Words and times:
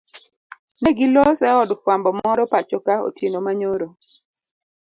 Negiloso 0.83 1.43
eod 1.51 1.69
fwambo 1.81 2.09
moro 2.21 2.43
pachoka 2.51 2.93
otieno 3.07 3.39
manyoro. 3.45 3.87